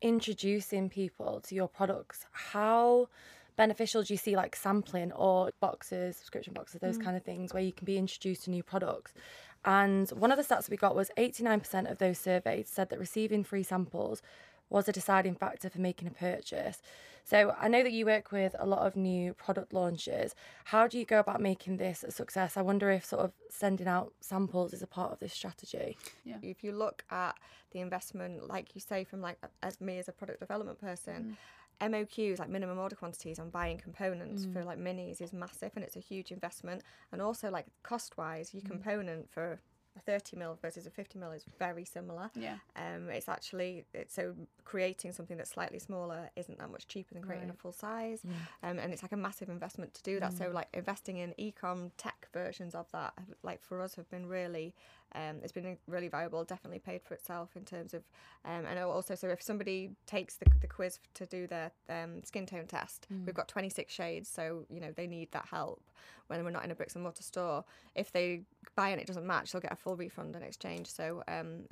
[0.00, 3.08] introducing people to your products, how
[3.56, 7.04] beneficial do you see like sampling or boxes, subscription boxes, those mm.
[7.04, 9.12] kind of things where you can be introduced to new products?
[9.64, 13.42] And one of the stats we got was 89% of those surveyed said that receiving
[13.44, 14.22] free samples
[14.70, 16.80] was a deciding factor for making a purchase.
[17.28, 20.34] So I know that you work with a lot of new product launches.
[20.64, 22.56] How do you go about making this a success?
[22.56, 25.98] I wonder if sort of sending out samples is a part of this strategy.
[26.24, 26.36] Yeah.
[26.40, 27.36] If you look at
[27.72, 31.36] the investment, like you say, from like as me as a product development person,
[31.82, 31.90] mm.
[31.90, 34.64] MOQs like minimum order quantities on buying components for mm.
[34.64, 36.82] like minis is massive and it's a huge investment.
[37.12, 38.70] And also like cost wise, your mm.
[38.70, 39.60] component for
[39.98, 42.30] a 30 mil versus a 50 mil is very similar.
[42.34, 42.56] Yeah.
[42.76, 44.34] Um, it's actually it's, so
[44.64, 48.20] creating something that's slightly smaller isn't that much cheaper than creating a full size,
[48.62, 50.32] um, and it's like a massive investment to do that.
[50.32, 54.74] So like investing in ecom tech versions of that, like for us, have been really,
[55.14, 56.44] um, it's been really valuable.
[56.44, 58.02] Definitely paid for itself in terms of,
[58.44, 62.46] um, and also so if somebody takes the, the quiz to do their um, skin
[62.46, 65.82] tone test, we've got 26 shades, so you know they need that help
[66.28, 67.64] when we're not in a bricks and mortar store.
[67.94, 68.42] If they
[68.76, 70.86] buy and it doesn't match, they'll get a full refund and exchange.
[70.88, 71.64] So um,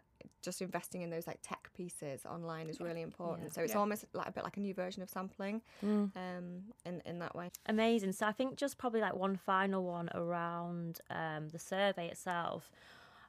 [0.43, 3.53] just investing in those like tech pieces online is really important.
[3.55, 3.81] So it's Yeah.
[3.81, 6.11] almost like a bit like a new version of sampling Mm.
[6.17, 7.51] um, in in that way.
[7.67, 8.13] Amazing.
[8.13, 12.71] So I think just probably like one final one around um, the survey itself.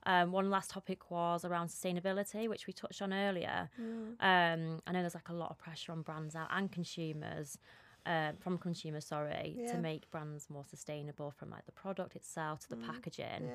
[0.07, 3.69] Um, one last topic was around sustainability, which we touched on earlier.
[4.21, 7.57] Um, I know there's like a lot of pressure on brands out and consumers,
[8.05, 9.73] uh, from consumers, sorry, Yeah.
[9.73, 13.51] to make brands more sustainable from like the product itself to the packaging.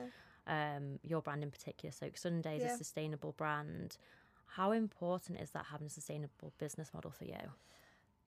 [0.46, 0.76] Yeah.
[0.76, 2.74] Um, your brand in particular, Soak Sunday, is Yeah.
[2.74, 3.96] a sustainable brand.
[4.44, 7.52] How important is that having a sustainable business model for you?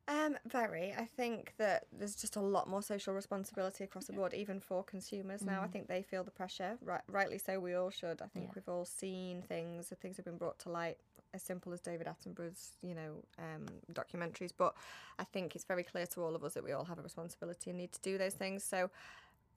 [0.07, 0.93] Um, very.
[0.95, 4.83] I think that there's just a lot more social responsibility across the board, even for
[4.83, 5.61] consumers now.
[5.63, 6.77] I think they feel the pressure.
[6.83, 7.59] Right, rightly so.
[7.59, 8.21] We all should.
[8.21, 8.51] I think Yeah.
[8.55, 9.91] we've all seen things.
[10.01, 10.99] Things have been brought to light
[11.33, 14.51] as simple as David Attenborough's, you know, um, documentaries.
[14.55, 14.75] But
[15.17, 17.71] I think it's very clear to all of us that we all have a responsibility
[17.71, 18.63] and need to do those things.
[18.63, 18.91] So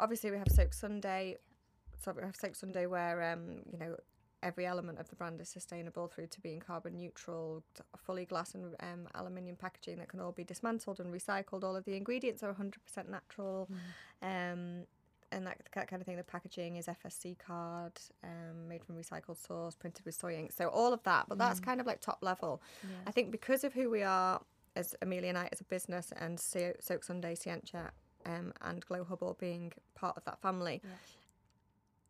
[0.00, 1.36] obviously we have Soak Sunday.
[2.02, 3.96] So we have Soak Sunday where um, you know
[4.42, 7.62] every element of the brand is sustainable through to being carbon neutral,
[7.96, 11.64] fully glass and um, aluminium packaging that can all be dismantled and recycled.
[11.64, 13.68] All of the ingredients are 100% natural.
[14.22, 14.84] Um,
[15.30, 16.16] and that, that kind of thing.
[16.16, 17.92] The packaging is FSC card,
[18.24, 20.52] um, made from recycled source, printed with soy ink.
[20.52, 22.62] So all of that, but that's kind of like top level.
[23.06, 24.40] I think because of who we are
[24.74, 27.90] as Amelia Knight as a business and So- Soak Sunday, Scientia,
[28.24, 30.80] um, and Glow Hub all being part of that family,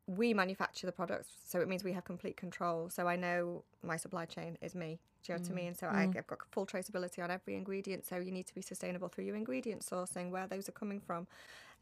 [0.09, 2.88] we manufacture the products, so it means we have complete control.
[2.88, 4.99] So I know my supply chain is me.
[5.23, 5.57] Do you know what I mm.
[5.57, 5.75] mean?
[5.75, 6.16] So I, mm.
[6.16, 8.07] I've got full traceability on every ingredient.
[8.07, 11.27] So you need to be sustainable through your ingredient sourcing, where those are coming from.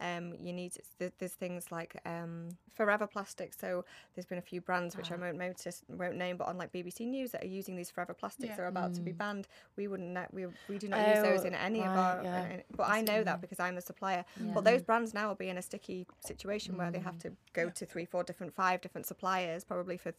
[0.00, 3.54] Um, you need there's things like um, Forever Plastic.
[3.54, 6.70] So there's been a few brands which I won't notice, won't name, but on like
[6.72, 8.50] BBC News that are using these Forever Plastics.
[8.50, 8.56] Yeah.
[8.56, 9.48] They're about to be banned.
[9.76, 12.20] We wouldn't know, we we do not use Oh, those in any of our.
[12.22, 12.46] yeah.
[12.48, 14.24] in- but I know that because I'm the supplier.
[14.54, 17.70] But those brands now will be in a sticky situation where they have to go
[17.70, 20.12] to three, four different, five different suppliers, probably for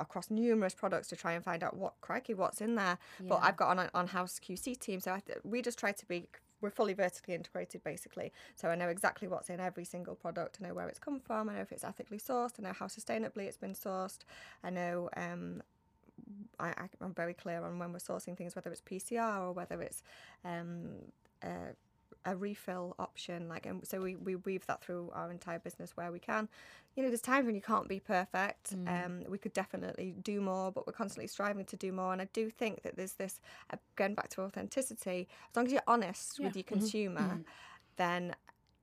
[0.00, 2.98] across numerous products to try and find out what crikey what's in there.
[3.20, 6.06] But I've got an on house QC team, so I th- we just try to
[6.06, 6.28] be.
[6.64, 8.32] We're fully vertically integrated, basically.
[8.56, 10.56] So I know exactly what's in every single product.
[10.58, 11.50] I know where it's come from.
[11.50, 12.52] I know if it's ethically sourced.
[12.58, 14.20] I know how sustainably it's been sourced.
[14.62, 15.62] I know um,
[16.58, 16.72] I,
[17.02, 20.02] I'm very clear on when we're sourcing things, whether it's PCR or whether it's
[20.42, 20.86] um,
[21.42, 21.74] uh,
[22.26, 23.48] a refill option.
[23.48, 26.48] Like, and so we, we weave that through our entire business where we can.
[26.96, 28.76] You know, there's times when you can't be perfect.
[28.76, 29.04] Mm.
[29.06, 32.12] Um, we could definitely do more, but we're constantly striving to do more.
[32.12, 33.40] And I do think that there's this,
[33.72, 36.74] uh, again back to authenticity, as long as you're honest with your mm-hmm.
[36.74, 37.40] consumer, mm-hmm.
[37.96, 38.34] then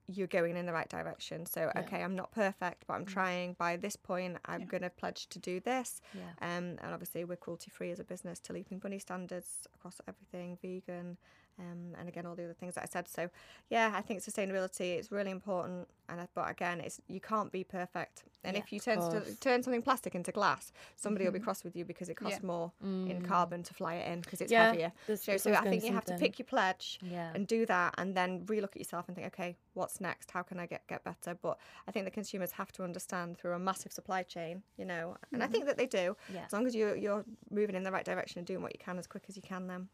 [0.08, 1.46] you're going in the right direction.
[1.46, 3.12] So, okay, I'm not perfect, but I'm mm.
[3.12, 3.54] trying.
[3.54, 4.66] By this point, I'm Yeah.
[4.66, 6.00] going to pledge to do this.
[6.12, 6.20] Yeah.
[6.40, 10.58] Um, and obviously, we're cruelty free as a business to Leaping Bunny standards across everything,
[10.60, 11.18] vegan,
[11.58, 13.08] um, and again, all the other things that I said.
[13.08, 13.28] So,
[13.70, 15.88] yeah, I think sustainability is really important.
[16.08, 18.24] And I, but again, it's you can't be perfect.
[18.44, 21.62] And Yeah, if you turn st- turn something plastic into glass, somebody will be cross
[21.64, 22.46] with you because it costs Yeah.
[22.46, 22.72] more
[23.08, 24.92] in carbon to fly it in because it's Yeah, heavier.
[25.06, 26.98] So, so I think you have to pick your pledge
[27.34, 30.58] and do that and then relook at yourself and think okay what's next how can
[30.60, 31.56] i get get better but
[31.88, 35.42] i think the consumers have to understand through a massive supply chain you know and
[35.42, 36.14] i think that they do
[36.46, 38.98] as long as you're, you're moving in the right direction and doing what you can
[38.98, 39.88] as quick as you can then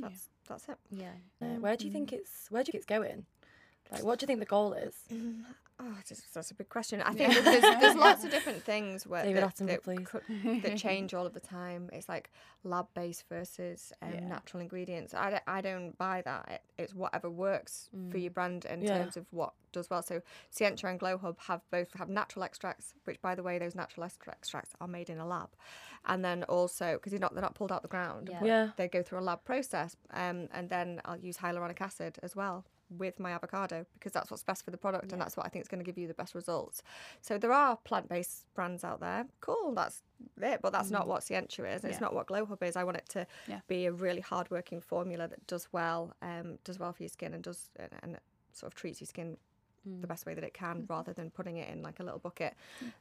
[0.00, 1.12] that's that's it Yeah.
[1.42, 3.26] Uh, where do you think it's where do you think it's going?
[3.90, 4.94] Like, what do you think the goal is?
[5.82, 7.00] Oh, that's, that's a big question.
[7.00, 11.14] I think there's, there's lots of different things where David that, that, could- that change
[11.14, 11.88] all of the time.
[11.92, 12.30] It's like
[12.64, 14.20] lab based versus um, Yeah.
[14.28, 15.14] natural ingredients.
[15.14, 16.48] I, don't- I don't buy that.
[16.50, 18.98] It, it's whatever works for your brand in Yeah.
[18.98, 20.02] terms of what does well.
[20.02, 23.74] So Scientia and Glow Hub have both have natural extracts, which by the way, those
[23.74, 25.48] natural extracts are made in a lab,
[26.06, 28.28] and then also because they're not they're not pulled out the ground.
[28.30, 28.44] Yeah.
[28.44, 28.68] Yeah.
[28.76, 32.64] They go through a lab process, um, and then I'll use hyaluronic acid as well
[32.98, 35.62] with my avocado because that's what's best for the product and that's what I think
[35.62, 36.82] is going to give you the best results.
[37.20, 39.26] So there are plant-based brands out there.
[39.40, 40.02] Cool, that's
[40.42, 41.84] it, but that's not what Scientia is.
[41.84, 42.00] It's Yeah.
[42.00, 42.76] not what Glow Hub is.
[42.76, 43.60] I want it to Yeah.
[43.68, 47.42] be a really hard-working formula that does well, um, does well for your skin and
[47.44, 48.18] does and, and
[48.52, 49.36] sort of treats your skin
[50.00, 52.54] the best way that it can rather than putting it in like a little bucket.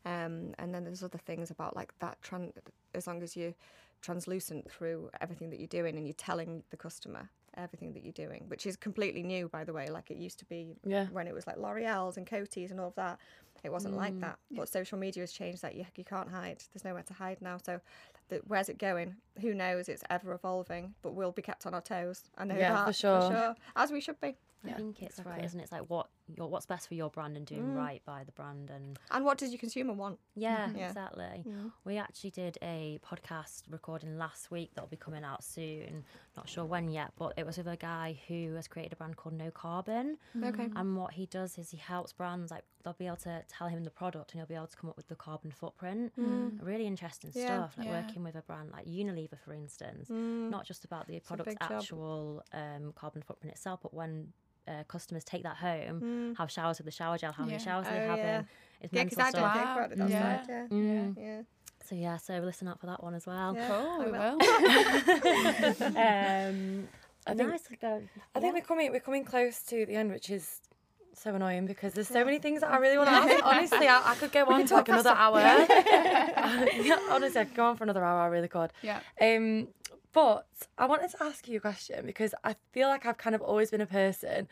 [0.05, 2.53] Um, and then there's other things about like that tran-
[2.93, 3.53] as long as you're
[4.01, 8.45] translucent through everything that you're doing and you're telling the customer everything that you're doing,
[8.47, 9.87] which is completely new by the way.
[9.87, 11.07] Like it used to be Yeah.
[11.11, 13.19] when it was like L'Oreal's and Coty's and all of that.
[13.63, 14.21] It wasn't like mm.
[14.21, 14.39] that.
[14.51, 15.75] But social media has changed that.
[15.75, 16.63] You, you can't hide.
[16.73, 17.57] There's nowhere to hide now.
[17.57, 17.81] So
[18.29, 19.15] the, where's it going?
[19.41, 19.89] Who knows?
[19.89, 22.23] It's ever evolving, but we'll be kept on our toes.
[22.37, 23.21] I know Yeah, that for sure.
[23.21, 23.55] for sure.
[23.75, 24.37] As we should be.
[24.65, 25.63] I think it's right, isn't it?
[25.63, 27.75] It's like what your what's best for your brand and doing mm.
[27.75, 30.19] right by the brand and And what does your consumer want?
[30.35, 30.77] yeah, mm-hmm.
[30.77, 30.87] Yeah.
[30.87, 31.43] exactly.
[31.47, 31.71] Mm.
[31.85, 36.03] We actually did a podcast recording last week that'll be coming out soon.
[36.37, 39.17] Not sure when yet, but it was with a guy who has created a brand
[39.17, 40.17] called No Carbon.
[40.37, 40.49] Mm.
[40.53, 40.69] Okay.
[40.75, 43.83] And what he does is he helps brands like they'll be able to tell him
[43.83, 46.13] the product and he'll be able to come up with the carbon footprint.
[46.61, 47.45] Really interesting Yeah.
[47.45, 47.77] stuff.
[47.77, 48.01] Like Yeah.
[48.01, 52.93] working with a brand like Unilever, for instance, not just about the product's actual um,
[52.93, 54.31] carbon footprint itself, but when
[54.69, 56.37] uh, customers take that home, Mm.
[56.37, 57.51] have showers with the shower gel, how Yeah.
[57.51, 58.23] many showers Oh, they're having.
[58.25, 58.41] yeah.
[58.81, 59.53] It's Yeah, mental because I don't stuff.
[59.53, 59.75] think Wow.
[59.77, 60.37] about it Yeah.
[60.41, 60.45] side.
[60.49, 60.67] Yeah.
[60.77, 61.17] Mm.
[61.17, 61.41] Yeah.
[61.85, 63.55] So yeah, so listen out for that one as well.
[63.55, 63.67] Yeah.
[63.67, 64.37] Cool, I we will.
[64.37, 64.39] will.
[65.99, 66.87] Um,
[67.27, 68.03] I think- nice to go.
[68.35, 70.61] I think we're coming we're coming close to the end, which is
[71.13, 73.45] so annoying because there's so many things that I really want to ask.
[73.45, 75.39] Honestly, I, I could go on for like another hour.
[75.39, 78.21] yeah, honestly, I could go on for another hour.
[78.21, 78.71] I really could.
[78.81, 78.99] Yeah.
[79.21, 79.67] Um,
[80.13, 83.41] but I wanted to ask you a question because I feel like I've kind of
[83.41, 84.47] always been a person,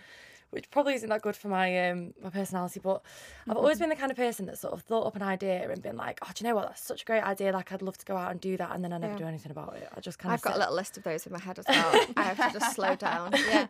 [0.51, 3.01] which probably isn't that good for my um my personality, but
[3.49, 5.81] I've always been the kind of person that sort of thought up an idea and
[5.81, 6.67] been like, oh, do you know what?
[6.67, 7.51] That's such a great idea.
[7.51, 9.17] Like, I'd love to go out and do that, and then I never Yeah.
[9.19, 9.89] do anything about it.
[9.95, 10.37] I just kind of.
[10.39, 12.05] I've got a little list of those in my head as well.
[12.15, 13.33] I have to just slow down.
[13.47, 13.67] Yeah.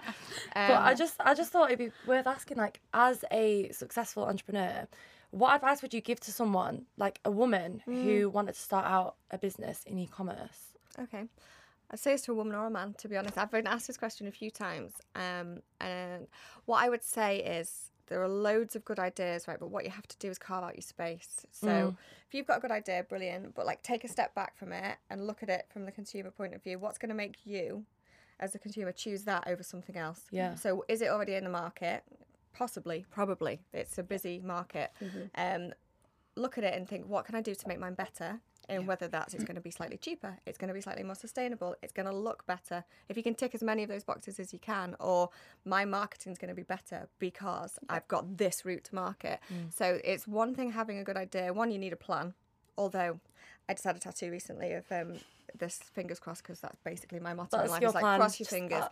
[0.56, 4.26] But I Um, just I just thought it'd be worth asking, like, as a successful
[4.26, 4.88] entrepreneur,
[5.32, 8.02] what advice would you give to someone, like a woman Mm.
[8.02, 10.74] who wanted to start out a business in e-commerce?
[11.00, 11.26] Okay.
[11.90, 13.38] I'd say this to a woman or a man, to be honest.
[13.38, 14.94] I've been asked this question a few times.
[15.16, 16.28] Um, and
[16.66, 19.60] what I would say is there are loads of good ideas, right?
[19.60, 21.46] But what you have to do is carve out your space.
[21.52, 21.98] So Mm.
[22.28, 23.56] if you've got a good idea, brilliant.
[23.56, 26.32] But like take a step back from it and look at it from the consumer
[26.32, 26.78] point of view.
[26.80, 27.86] What's going to make you,
[28.40, 30.22] as a consumer, choose that over something else?
[30.32, 30.56] Yeah.
[30.56, 32.04] So is it already in the market?
[32.54, 33.62] Possibly, probably.
[33.74, 34.92] It's a busy market.
[35.36, 35.74] Um,
[36.36, 38.40] look at it and think, what can I do to make mine better?
[38.70, 41.16] And whether that's it's going to be slightly cheaper, it's going to be slightly more
[41.16, 42.84] sustainable, it's going to look better.
[43.08, 45.30] If you can tick as many of those boxes as you can, or
[45.66, 49.40] my marketing's going to be better because I've got this route to market.
[49.74, 51.54] So it's one thing having a good idea.
[51.54, 52.34] One, you need a plan.
[52.78, 53.20] Although
[53.70, 55.14] I just had a tattoo recently of um,
[55.58, 57.84] this fingers crossed because that's basically my motto in life.
[57.84, 58.84] Is like plan, cross your fingers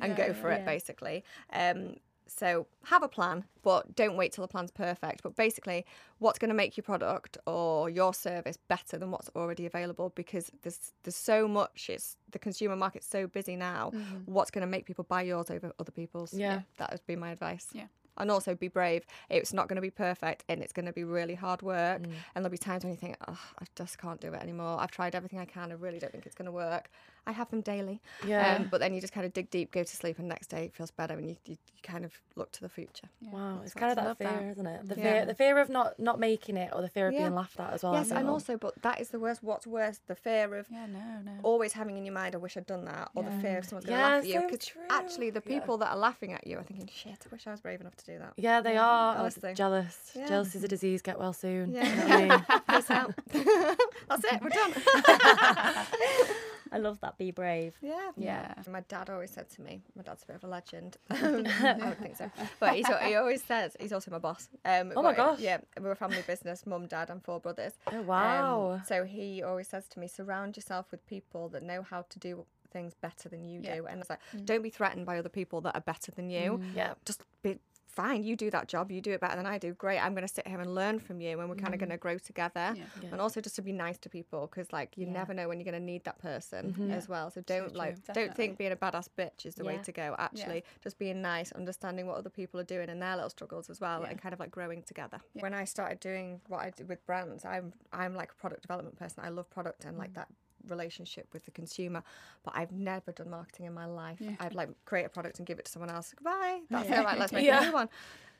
[0.00, 1.24] and go for it basically.
[1.52, 5.22] Um, so have a plan, but don't wait till the plan's perfect.
[5.22, 5.84] But basically,
[6.18, 10.12] what's going to make your product or your service better than what's already available?
[10.14, 11.88] Because there's there's so much.
[11.88, 13.92] It's the consumer market's so busy now.
[13.94, 14.32] Mm-hmm.
[14.32, 16.32] What's going to make people buy yours over other people's?
[16.34, 16.62] Yeah.
[16.78, 17.68] that would be my advice.
[17.72, 17.86] Yeah.
[18.18, 19.06] And also be brave.
[19.30, 22.02] It's not going to be perfect, and it's going to be really hard work.
[22.02, 22.12] Mm.
[22.34, 24.78] And there'll be times when you think, "Oh, I just can't do it anymore.
[24.78, 25.72] I've tried everything I can.
[25.72, 26.90] I really don't think it's going to work."
[27.26, 28.00] I have them daily.
[28.26, 28.56] Yeah.
[28.56, 30.64] Um, but then you just kind of dig deep, go to sleep, and next day
[30.64, 33.08] it feels better, and you, you, you kind of look to the future.
[33.30, 34.50] Wow, it's what kind of I that love fear, that.
[34.52, 34.88] isn't it?
[34.88, 35.02] The Yeah.
[35.02, 37.20] fear, the fear of not not making it, or the fear of Yeah.
[37.20, 37.94] being laughed at as well.
[37.94, 39.42] I yes, and also, but that is the worst.
[39.42, 41.32] What's worse, the fear of Yeah, no, no.
[41.44, 43.86] always having in your mind, "I wish I'd done that," or the fear of someone's
[43.86, 44.40] going to Yeah, laugh at you.
[44.50, 44.82] Because true.
[44.90, 45.60] actually, the Yeah.
[45.60, 47.94] people that are laughing at you are thinking, "Shit, I wish I was brave enough
[47.96, 49.16] to do that." yeah, they are.
[49.16, 49.54] Oh, honestly.
[49.54, 50.10] jealous.
[50.16, 50.26] Yeah.
[50.26, 51.02] Jealous is a disease.
[51.02, 51.72] Get well soon.
[51.72, 51.84] Yeah.
[51.84, 52.80] You know what I mean?
[52.80, 53.14] Peace out.
[54.08, 54.40] That's it.
[54.42, 54.72] We're done.
[56.72, 57.18] I love that.
[57.18, 57.74] Be brave.
[57.82, 58.10] Yeah.
[58.16, 58.54] Yeah.
[58.70, 60.96] My dad always said to me, my dad's a bit of a legend.
[61.10, 62.30] I don't think so.
[62.58, 64.48] But he's, he always says, he's also my boss.
[64.64, 65.38] Um, Oh my but, gosh.
[65.40, 67.74] Yeah, we're a family business, mum, dad, and four brothers.
[67.92, 68.82] Oh Um, wow.
[68.86, 72.44] so he always says to me, surround yourself with people that know how to do
[72.72, 73.76] things better than you Yeah.
[73.76, 73.86] do.
[73.86, 76.60] And it's like, don't be threatened by other people that are better than you.
[76.74, 76.94] yeah.
[77.04, 77.58] Just be
[77.92, 79.72] fine, you do that job, you do it better than I do.
[79.74, 81.90] Great, I'm going to sit here and learn from you, and we're kind of going
[81.90, 82.72] to grow together.
[82.76, 82.84] Yeah.
[83.02, 83.08] Yeah.
[83.12, 85.12] And also just to be nice to people because like you Yeah.
[85.12, 86.92] never know when you're going to need that person Mhm.
[86.92, 87.30] as well.
[87.30, 87.78] So don't true.
[87.78, 90.14] like don't think being a badass bitch is the way to go.
[90.18, 93.80] Actually, just being nice, understanding what other people are doing and their little struggles as
[93.80, 94.08] well, Yeah.
[94.10, 95.20] and kind of like growing together.
[95.34, 95.42] Yeah.
[95.42, 98.96] When I started doing what I did with brands, I'm I'm like a product development
[98.98, 99.22] person.
[99.24, 100.00] I love product and Mm.
[100.00, 100.28] like that
[100.68, 102.02] relationship with the consumer
[102.44, 104.36] but I've never done marketing in my life Yeah.
[104.40, 107.00] I'd like create a product and give it to someone else goodbye that's Yeah.
[107.00, 107.62] it right let's make Yeah.
[107.62, 107.88] a new one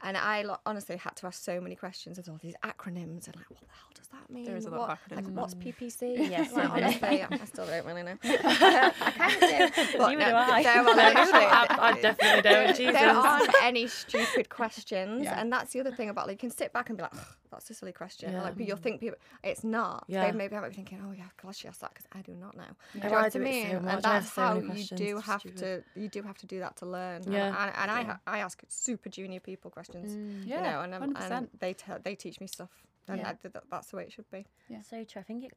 [0.02, 3.36] and I lo- honestly had to ask so many questions of all these acronyms and
[3.36, 5.32] like what the hell does that mean There is a lot what, of like acronyms.
[5.32, 10.08] what's PPC Yes, like, honestly I still don't really know I kind of do but
[10.10, 10.62] Neither do I.
[10.62, 12.76] there, honestly, I, I definitely don't.
[12.76, 12.92] Jesus.
[12.94, 15.40] there aren't any stupid questions, Yeah.
[15.40, 17.26] and that's the other thing about like you can sit back and be like, "Ugh,
[17.50, 18.42] "That's a silly question." Yeah.
[18.42, 20.04] Like but you'll think people, it's not.
[20.08, 20.26] Yeah.
[20.30, 22.32] They maybe I might be thinking, "Oh yeah, gosh, she asked that," because I do
[22.34, 22.64] not know.
[22.92, 23.88] Do you Oh, know I what I do it so mean?
[23.88, 25.58] I And that's so how you do have stupid.
[25.94, 26.00] to.
[26.00, 27.22] You do have to do that to learn.
[27.22, 27.46] And- Yeah.
[27.48, 28.06] And, and, I Yeah.
[28.06, 29.91] ha- I ask super junior people questions.
[30.00, 30.42] Mm.
[30.46, 32.70] Yeah, You know, and, um, and they tell they teach me stuff,
[33.08, 33.30] and Yeah.
[33.30, 34.46] I, th- that, that's the way it should be.
[34.68, 35.20] Yeah, So true.
[35.20, 35.52] I think it,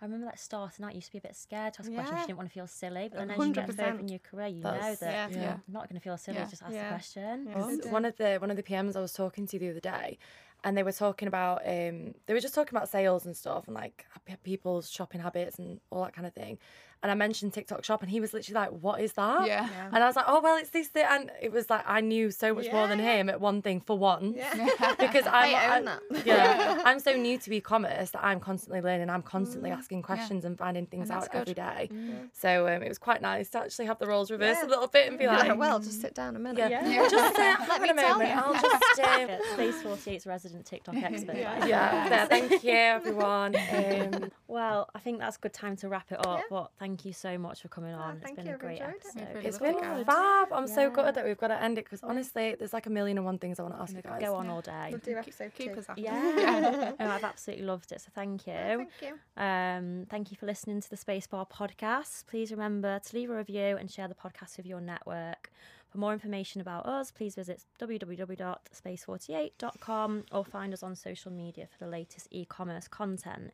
[0.00, 2.10] I remember that starting out, you used to be a bit scared to ask questions.
[2.14, 2.20] Yeah.
[2.22, 4.00] You didn't want to feel silly, but then as you get further 100%.
[4.00, 5.38] in your career, you That's- know that Yeah.
[5.40, 5.52] Yeah.
[5.52, 6.38] I'm not going to feel silly.
[6.38, 6.46] Yeah.
[6.46, 6.84] Just ask Yeah.
[6.84, 7.46] the question.
[7.48, 7.58] Yeah.
[7.90, 10.18] One- of the one of the PMs I was talking to the other day,
[10.64, 13.74] and they were talking about um they were just talking about sales and stuff and
[13.74, 14.06] like
[14.42, 16.58] people's shopping habits and all that kind of thing.
[17.04, 19.68] And I mentioned TikTok Shop, and he was literally like, "What is that?" Yeah.
[19.92, 22.30] And I was like, "Oh well, it's this thing." And it was like I knew
[22.30, 24.32] so much more than him at one thing for one.
[24.34, 24.70] Yeah.
[24.98, 26.26] Because I'm, I own I- that.
[26.26, 29.10] yeah, I'm so new to e-commerce that I'm constantly learning.
[29.10, 31.56] I'm constantly asking questions and finding things And out that's every good.
[31.56, 31.88] day.
[31.92, 32.28] Mm.
[32.32, 34.68] So um, it was quite nice to actually have the roles reversed Yeah.
[34.68, 36.70] a little bit and be Yeah, like, well, just sit down a minute.
[36.70, 37.06] yeah, Yeah.
[37.10, 38.30] just uh, have me a tell moment.
[38.30, 38.40] you.
[38.40, 39.00] I'll just.
[39.00, 41.36] Um, Space 48's resident TikTok expert.
[41.36, 41.66] Yeah.
[41.66, 43.54] yeah, thank you, everyone.
[43.56, 46.38] Um, Well, I think that's a good time to wrap it up.
[46.38, 46.42] Yeah.
[46.50, 48.20] But thank you so much for coming on.
[48.20, 48.96] thank it's been you, a I've great enjoyed it.
[49.06, 49.22] episode.
[49.22, 50.04] I've really it's loved been it, guys.
[50.06, 50.52] fab.
[50.52, 50.90] I'm so Yeah.
[50.90, 53.38] gutted that we've got to end it because honestly, there's like a million and one
[53.38, 54.20] things I want to ask you guys.
[54.20, 54.88] Go on all day.
[54.90, 55.78] We'll do episode Keep two.
[55.80, 56.02] us after.
[56.02, 56.92] Yeah.
[57.00, 58.02] oh, I've absolutely loved it.
[58.02, 58.52] So thank you.
[58.52, 59.18] Thank you.
[59.42, 62.26] Um, thank you for listening to the Spacebar podcast.
[62.26, 65.50] Please remember to leave a review and share the podcast with your network.
[65.90, 71.84] For more information about us, please visit www.space48.com or find us on social media for
[71.84, 73.52] the latest e commerce content.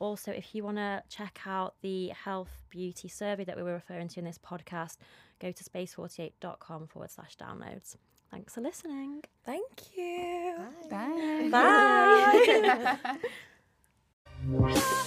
[0.00, 4.08] Also, if you want to check out the health beauty survey that we were referring
[4.08, 4.96] to in this podcast,
[5.40, 7.96] go to space48.com forward slash downloads.
[8.30, 9.22] Thanks for listening.
[9.44, 10.56] Thank you.
[10.90, 11.48] Bye.
[11.50, 13.16] Bye.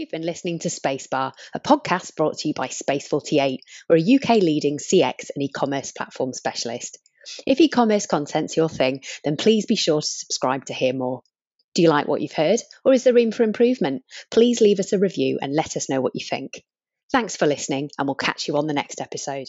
[0.00, 3.58] You've been listening to Spacebar, a podcast brought to you by Space48.
[3.86, 6.96] We're a UK leading CX and e commerce platform specialist.
[7.46, 11.20] If e commerce content's your thing, then please be sure to subscribe to hear more.
[11.74, 14.02] Do you like what you've heard, or is there room for improvement?
[14.30, 16.64] Please leave us a review and let us know what you think.
[17.12, 19.48] Thanks for listening, and we'll catch you on the next episode.